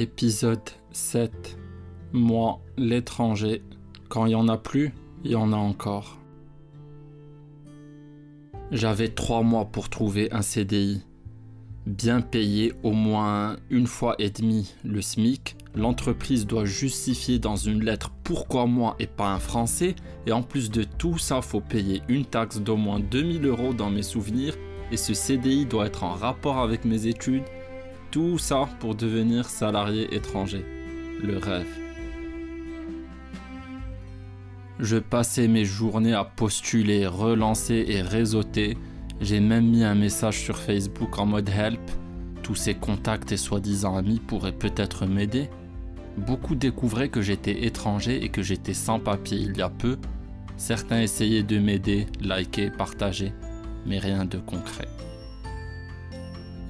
[0.00, 1.58] Épisode 7.
[2.14, 3.62] Moi, l'étranger.
[4.08, 6.18] Quand il y en a plus, il y en a encore.
[8.70, 11.04] J'avais trois mois pour trouver un CDI.
[11.84, 17.84] Bien payé au moins une fois et demi le SMIC, l'entreprise doit justifier dans une
[17.84, 22.00] lettre pourquoi moi et pas un Français, et en plus de tout ça, faut payer
[22.08, 24.56] une taxe d'au moins 2000 euros dans mes souvenirs,
[24.92, 27.44] et ce CDI doit être en rapport avec mes études,
[28.10, 30.64] tout ça pour devenir salarié étranger.
[31.22, 31.66] Le rêve.
[34.78, 38.78] Je passais mes journées à postuler, relancer et réseauter.
[39.20, 41.80] J'ai même mis un message sur Facebook en mode help.
[42.42, 45.50] Tous ces contacts et soi-disant amis pourraient peut-être m'aider.
[46.16, 49.98] Beaucoup découvraient que j'étais étranger et que j'étais sans papier il y a peu.
[50.56, 53.32] Certains essayaient de m'aider, liker, partager,
[53.86, 54.88] mais rien de concret.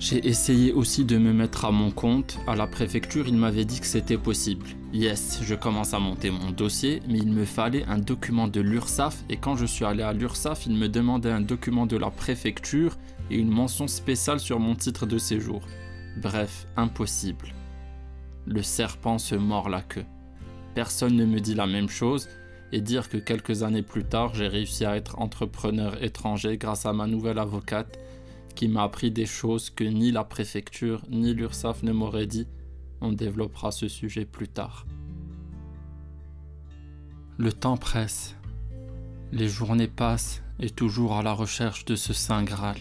[0.00, 2.38] J'ai essayé aussi de me mettre à mon compte.
[2.46, 4.66] À la préfecture, il m'avait dit que c'était possible.
[4.94, 9.22] Yes, je commence à monter mon dossier, mais il me fallait un document de l'URSSAF
[9.28, 12.96] et quand je suis allé à l'URSSAF, il me demandait un document de la préfecture
[13.30, 15.60] et une mention spéciale sur mon titre de séjour.
[16.16, 17.52] Bref, impossible.
[18.46, 20.06] Le serpent se mord la queue.
[20.74, 22.26] Personne ne me dit la même chose
[22.72, 26.94] et dire que quelques années plus tard, j'ai réussi à être entrepreneur étranger grâce à
[26.94, 27.98] ma nouvelle avocate
[28.54, 32.46] qui m'a appris des choses que ni la préfecture ni l'URSSAF ne m'auraient dit.
[33.00, 34.86] On développera ce sujet plus tard.
[37.38, 38.36] Le temps presse.
[39.32, 42.78] Les journées passent et toujours à la recherche de ce Saint Graal.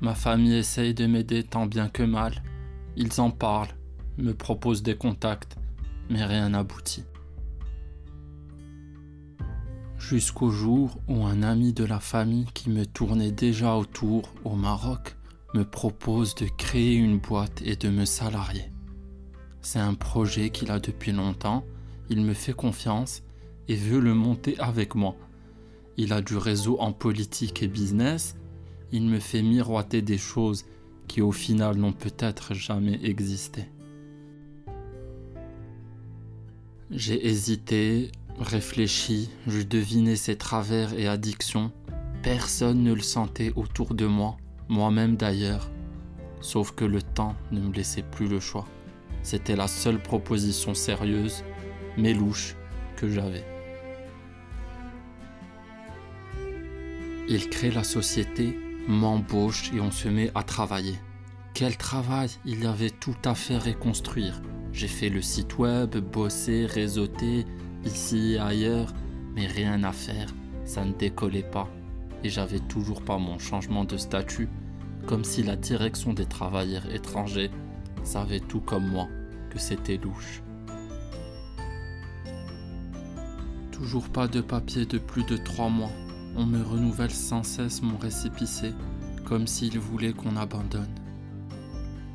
[0.00, 2.42] Ma famille essaye de m'aider tant bien que mal.
[2.96, 3.74] Ils en parlent,
[4.18, 5.56] me proposent des contacts,
[6.08, 7.04] mais rien n'aboutit
[10.12, 15.16] jusqu'au jour où un ami de la famille qui me tournait déjà autour au Maroc
[15.54, 18.70] me propose de créer une boîte et de me salarier.
[19.62, 21.64] C'est un projet qu'il a depuis longtemps,
[22.10, 23.22] il me fait confiance
[23.68, 25.16] et veut le monter avec moi.
[25.96, 28.36] Il a du réseau en politique et business,
[28.92, 30.66] il me fait miroiter des choses
[31.08, 33.64] qui au final n'ont peut-être jamais existé.
[36.90, 41.70] J'ai hésité, Réfléchi, je devinais ses travers et addictions.
[42.22, 44.36] Personne ne le sentait autour de moi,
[44.68, 45.70] moi-même d'ailleurs.
[46.40, 48.66] Sauf que le temps ne me laissait plus le choix.
[49.22, 51.44] C'était la seule proposition sérieuse,
[51.96, 52.56] mais louche,
[52.96, 53.44] que j'avais.
[57.28, 60.98] Il crée la société, m'embauche et on se met à travailler.
[61.54, 64.40] Quel travail Il y avait tout à faire reconstruire.
[64.72, 67.46] J'ai fait le site web, bossé, réseauté,
[67.84, 68.92] ici et ailleurs,
[69.34, 70.28] mais rien à faire,
[70.64, 71.68] ça ne décollait pas,
[72.22, 74.48] et j'avais toujours pas mon changement de statut,
[75.06, 77.50] comme si la direction des travailleurs étrangers
[78.04, 79.08] savait tout comme moi
[79.50, 80.42] que c'était louche.
[83.70, 85.90] Toujours pas de papier de plus de trois mois.
[86.36, 88.72] On me renouvelle sans cesse mon récépissé,
[89.24, 90.94] comme s'il voulait qu'on abandonne.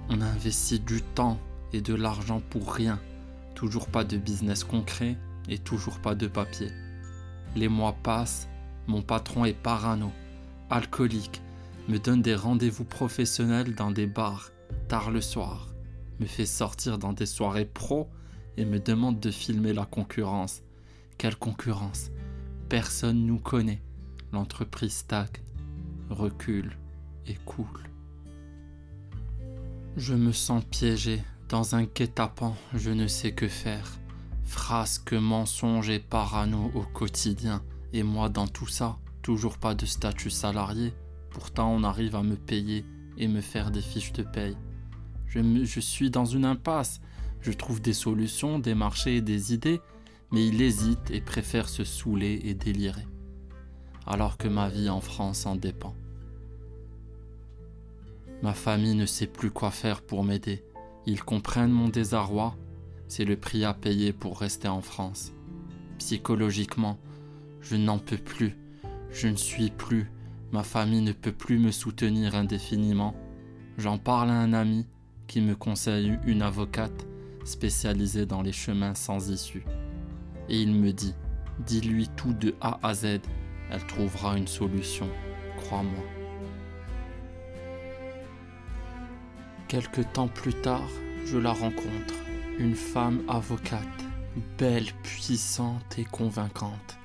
[0.10, 1.38] On a investi du temps
[1.74, 3.00] et de l'argent pour rien.
[3.54, 6.72] Toujours pas de business concret, et toujours pas de papier.
[7.56, 8.48] Les mois passent,
[8.88, 10.12] mon patron est parano,
[10.70, 11.42] alcoolique,
[11.88, 14.52] me donne des rendez-vous professionnels dans des bars,
[14.88, 15.70] tard le soir,
[16.20, 18.10] me fait sortir dans des soirées pro
[18.58, 20.62] et me demande de filmer la concurrence.
[21.18, 22.12] Quelle concurrence?
[22.70, 23.82] Personne nous connaît.
[24.34, 25.28] L'entreprise stagne,
[26.10, 26.78] recule
[27.26, 27.66] et coule.
[29.96, 33.98] Je me sens piégé dans un guet-apens, je ne sais que faire.
[34.48, 37.62] Frasque, mensonge et parano au quotidien.
[37.92, 40.94] Et moi dans tout ça, toujours pas de statut salarié.
[41.30, 42.86] Pourtant on arrive à me payer
[43.18, 44.58] et me faire des fiches de paye.
[45.28, 47.02] Je, je suis dans une impasse.
[47.42, 49.82] Je trouve des solutions, des marchés et des idées,
[50.32, 53.06] mais il hésite et préfère se saouler et délirer.
[54.06, 55.94] Alors que ma vie en France en dépend.
[58.42, 60.64] Ma famille ne sait plus quoi faire pour m'aider.
[61.06, 62.56] Ils comprennent mon désarroi
[63.08, 65.34] c'est le prix à payer pour rester en France.
[65.98, 66.98] Psychologiquement,
[67.62, 68.56] je n'en peux plus,
[69.12, 70.12] je ne suis plus,
[70.52, 73.16] ma famille ne peut plus me soutenir indéfiniment.
[73.78, 74.86] J'en parle à un ami
[75.28, 77.06] qui me conseille une avocate
[77.44, 79.66] spécialisée dans les chemins sans issue.
[80.50, 81.16] Et il me dit,
[81.66, 83.20] dis-lui tout de A à Z,
[83.70, 85.10] elle trouvera une solution,
[85.58, 86.04] crois-moi.
[89.68, 90.88] Quelque temps plus tard,
[91.26, 92.16] je la rencontre
[92.60, 94.06] une femme avocate,
[94.58, 96.98] belle, puissante et convaincante,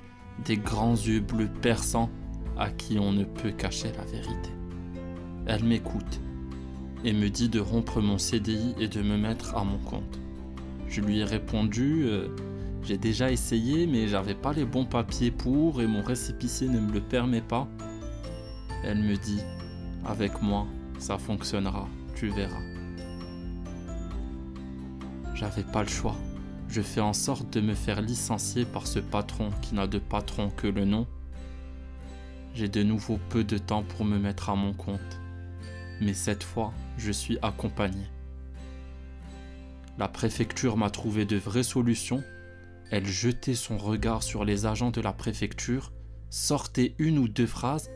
[0.45, 2.11] des grands yeux bleus perçants
[2.59, 4.51] à qui on ne peut cacher la vérité.
[5.47, 6.21] Elle m'écoute
[7.05, 10.19] et me dit de rompre mon CDI et de me mettre à mon compte.
[10.89, 12.29] Je lui ai répondu euh,
[12.83, 16.93] J'ai déjà essayé, mais j'avais pas les bons papiers pour et mon récépissé ne me
[16.93, 17.69] le permet pas.
[18.85, 19.41] Elle me dit
[20.07, 20.67] Avec moi,
[20.99, 22.72] ça fonctionnera, tu verras.
[25.43, 26.15] J'avais pas le choix.
[26.69, 30.51] Je fais en sorte de me faire licencier par ce patron qui n'a de patron
[30.51, 31.05] que le nom.
[32.55, 35.21] J'ai de nouveau peu de temps pour me mettre à mon compte.
[36.01, 38.07] Mais cette fois, je suis accompagné.
[39.99, 42.23] La préfecture m'a trouvé de vraies solutions.
[42.93, 45.91] Elle jetait son regard sur les agents de la préfecture,
[46.31, 47.91] sortait une ou deux phrases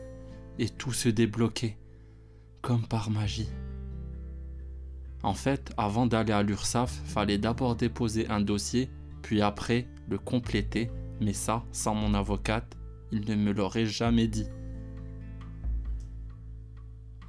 [0.59, 1.77] et tout se débloquait,
[2.61, 3.47] comme par magie.
[5.23, 8.89] En fait, avant d'aller à l'URSAF, fallait d'abord déposer un dossier,
[9.21, 12.77] puis après le compléter, mais ça, sans mon avocate,
[13.11, 14.47] il ne me l'aurait jamais dit.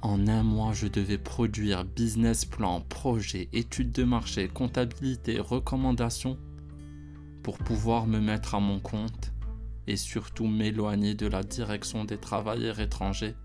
[0.01, 6.37] En un mois, je devais produire business plan, projet, études de marché, comptabilité, recommandations
[7.43, 9.33] pour pouvoir me mettre à mon compte
[9.87, 13.35] et surtout m'éloigner de la direction des travailleurs étrangers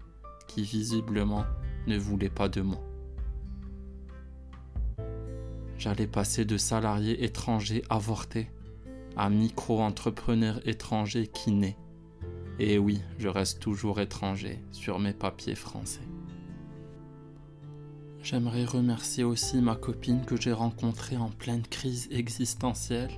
[0.46, 1.44] qui visiblement
[1.86, 2.93] ne voulaient pas de moi.
[5.78, 8.50] J'allais passer de salarié étranger avorté
[9.16, 11.76] à micro-entrepreneur étranger qui naît.
[12.58, 16.06] Et oui, je reste toujours étranger sur mes papiers français.
[18.22, 23.10] J'aimerais remercier aussi ma copine que j'ai rencontrée en pleine crise existentielle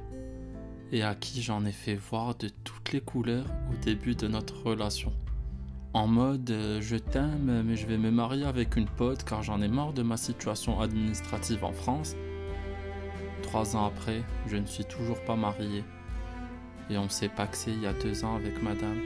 [0.90, 4.62] et à qui j'en ai fait voir de toutes les couleurs au début de notre
[4.64, 5.12] relation.
[5.92, 9.62] En mode euh, je t'aime mais je vais me marier avec une pote car j'en
[9.62, 12.16] ai marre de ma situation administrative en France.
[13.46, 15.84] Trois ans après, je ne suis toujours pas marié
[16.90, 19.00] et on s'est paxé il y a deux ans avec madame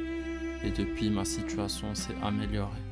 [0.65, 2.83] et depuis ma situation s'est améliorée.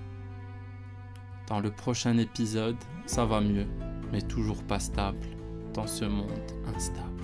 [1.48, 3.66] Dans le prochain épisode, ça va mieux,
[4.12, 5.26] mais toujours pas stable
[5.72, 7.17] dans ce monde instable.